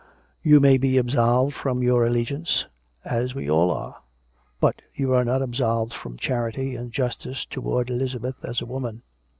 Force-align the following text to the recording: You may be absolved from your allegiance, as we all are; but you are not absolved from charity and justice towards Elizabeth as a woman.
You 0.41 0.59
may 0.59 0.77
be 0.77 0.97
absolved 0.97 1.53
from 1.53 1.83
your 1.83 2.03
allegiance, 2.03 2.65
as 3.05 3.35
we 3.35 3.47
all 3.47 3.69
are; 3.69 3.97
but 4.59 4.81
you 4.95 5.13
are 5.13 5.23
not 5.23 5.43
absolved 5.43 5.93
from 5.93 6.17
charity 6.17 6.75
and 6.75 6.91
justice 6.91 7.45
towards 7.45 7.91
Elizabeth 7.91 8.43
as 8.43 8.61
a 8.61 8.65
woman. 8.65 9.03